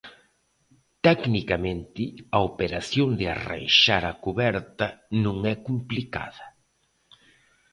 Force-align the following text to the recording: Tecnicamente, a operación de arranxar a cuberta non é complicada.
Tecnicamente, 1.05 2.03
a 2.37 2.39
operación 2.49 3.09
de 3.19 3.25
arranxar 3.35 4.03
a 4.11 4.13
cuberta 4.25 4.87
non 5.23 5.37
é 5.53 5.55
complicada. 5.67 6.45